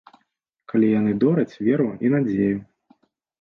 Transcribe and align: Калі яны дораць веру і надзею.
Калі 0.71 0.87
яны 0.99 1.13
дораць 1.23 1.59
веру 1.67 1.87
і 2.07 2.11
надзею. 2.15 2.57